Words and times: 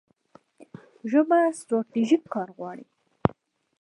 ژبه 1.11 1.37
ستراتیژیک 1.59 2.23
کار 2.33 2.49
غواړي. 2.57 2.85